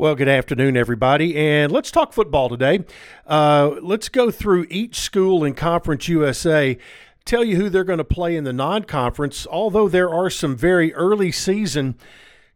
[0.00, 2.84] Well, good afternoon, everybody, and let's talk football today.
[3.26, 6.78] Uh, let's go through each school in Conference USA,
[7.24, 10.54] tell you who they're going to play in the non conference, although there are some
[10.54, 11.96] very early season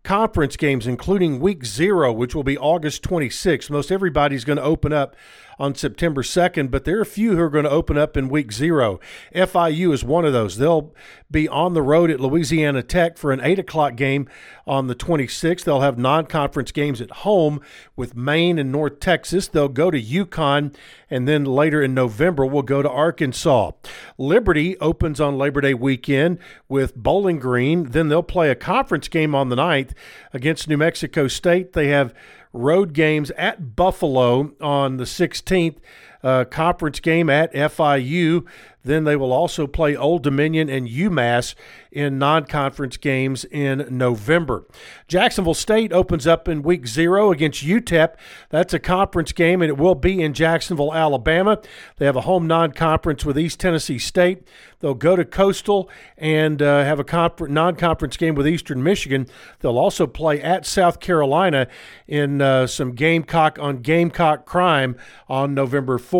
[0.04, 3.70] conference games, including week zero, which will be August 26th.
[3.70, 5.14] Most everybody's going to open up
[5.58, 8.28] on September 2nd, but there are a few who are going to open up in
[8.28, 8.98] week zero.
[9.34, 10.56] FIU is one of those.
[10.56, 10.92] They'll
[11.30, 14.28] be on the road at Louisiana Tech for an 8 o'clock game
[14.66, 15.62] on the 26th.
[15.62, 17.60] They'll have non conference games at home
[17.94, 19.46] with Maine and North Texas.
[19.46, 20.74] They'll go to UConn,
[21.08, 23.72] and then later in November, we'll go to Arkansas.
[24.18, 27.84] Liberty opens on Labor Day weekend with Bowling Green.
[27.90, 29.91] Then they'll play a conference game on the 9th
[30.32, 31.72] against New Mexico State.
[31.72, 32.14] They have
[32.52, 35.76] road games at Buffalo on the 16th,
[36.22, 38.46] uh, conference game at FIU.
[38.84, 41.54] Then they will also play Old Dominion and UMass
[41.92, 44.66] in non conference games in November.
[45.06, 48.14] Jacksonville State opens up in week zero against UTEP.
[48.50, 51.60] That's a conference game, and it will be in Jacksonville, Alabama.
[51.98, 54.48] They have a home non conference with East Tennessee State.
[54.80, 59.28] They'll go to Coastal and uh, have a non conference game with Eastern Michigan.
[59.60, 61.68] They'll also play at South Carolina
[62.08, 64.96] in uh, some Gamecock on Gamecock crime
[65.28, 66.11] on November 4th.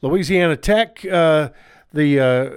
[0.00, 1.50] Louisiana Tech, uh,
[1.92, 2.50] the uh,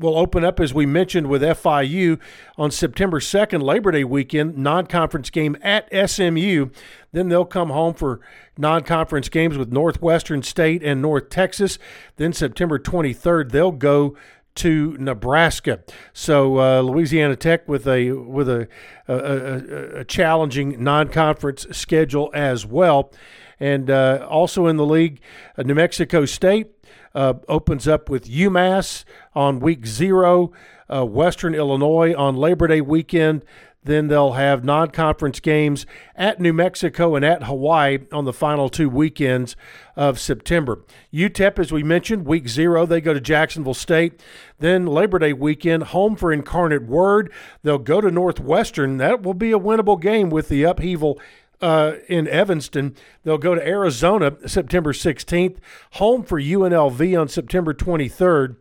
[0.00, 2.18] will open up as we mentioned with FIU
[2.56, 6.70] on September 2nd, Labor Day weekend, non-conference game at SMU.
[7.12, 8.20] Then they'll come home for
[8.56, 11.78] non-conference games with Northwestern State and North Texas.
[12.16, 14.16] Then September 23rd, they'll go
[14.56, 15.80] to Nebraska.
[16.12, 18.68] So uh, Louisiana Tech with a with a,
[19.08, 23.12] a, a, a challenging non-conference schedule as well.
[23.58, 25.20] And uh, also in the league,
[25.56, 26.68] uh, New Mexico State
[27.14, 30.52] uh, opens up with UMass on week zero,
[30.88, 33.44] uh, Western Illinois on Labor Day weekend.
[33.82, 38.68] Then they'll have non conference games at New Mexico and at Hawaii on the final
[38.68, 39.56] two weekends
[39.96, 40.84] of September.
[41.12, 44.20] UTEP, as we mentioned, week zero, they go to Jacksonville State.
[44.58, 47.32] Then Labor Day weekend, home for Incarnate Word.
[47.62, 48.98] They'll go to Northwestern.
[48.98, 51.18] That will be a winnable game with the upheaval
[51.62, 52.94] uh, in Evanston.
[53.24, 55.56] They'll go to Arizona September 16th,
[55.92, 58.56] home for UNLV on September 23rd.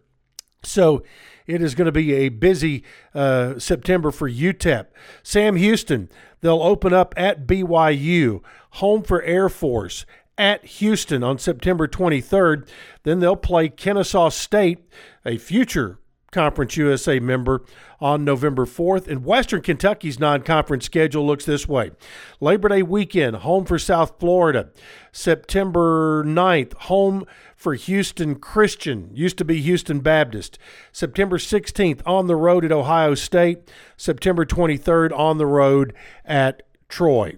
[0.64, 1.04] So
[1.50, 2.84] it is going to be a busy
[3.16, 4.86] uh, September for UTEP.
[5.24, 6.08] Sam Houston,
[6.42, 8.42] they'll open up at BYU,
[8.74, 10.06] home for Air Force
[10.38, 12.68] at Houston on September 23rd.
[13.02, 14.88] Then they'll play Kennesaw State,
[15.26, 15.98] a future
[16.32, 17.64] Conference USA member
[18.00, 19.08] on November 4th.
[19.08, 21.92] And Western Kentucky's non conference schedule looks this way
[22.40, 24.70] Labor Day weekend, home for South Florida.
[25.12, 27.26] September 9th, home
[27.56, 30.60] for Houston Christian, used to be Houston Baptist.
[30.92, 33.72] September 16th, on the road at Ohio State.
[33.98, 35.94] September 23rd, on the road
[36.26, 37.38] at Troy.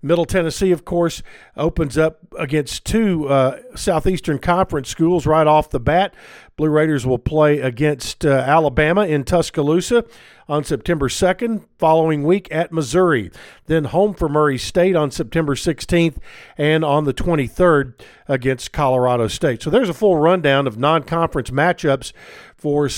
[0.00, 1.22] Middle Tennessee, of course,
[1.56, 6.14] opens up against two uh, Southeastern Conference schools right off the bat.
[6.56, 10.04] Blue Raiders will play against uh, Alabama in Tuscaloosa
[10.48, 13.30] on September 2nd, following week at Missouri.
[13.66, 16.18] Then home for Murray State on September 16th
[16.56, 17.94] and on the 23rd
[18.28, 19.62] against Colorado State.
[19.62, 22.12] So there's a full rundown of non conference matchups
[22.56, 22.88] for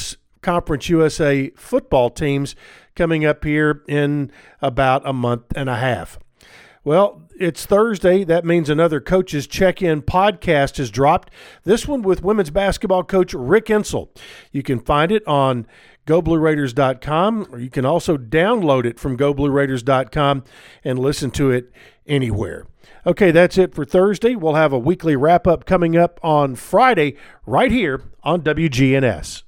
[0.43, 2.55] Conference USA football teams
[2.95, 4.31] coming up here in
[4.63, 6.19] about a month and a half.
[6.83, 8.25] Well, it's Thursday.
[8.25, 11.31] That means another coach's check in podcast has dropped.
[11.65, 14.09] This one with women's basketball coach Rick Insell.
[14.51, 15.67] You can find it on
[16.07, 20.45] goblueraiders.com, or you can also download it from goblueraiders.com
[20.83, 21.71] and listen to it
[22.07, 22.67] anywhere.
[23.07, 24.35] Okay, that's it for Thursday.
[24.35, 29.43] We'll have a weekly wrap up coming up on Friday right here on WGNS.